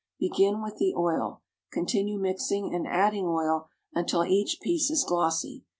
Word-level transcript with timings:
Begin 0.19 0.63
with 0.63 0.77
the 0.77 0.95
oil. 0.95 1.43
Continue 1.71 2.17
mixing 2.17 2.73
and 2.73 2.87
adding 2.87 3.27
oil, 3.27 3.69
until 3.93 4.25
each 4.25 4.57
piece 4.59 4.89
is 4.89 5.03
glossy. 5.07 5.63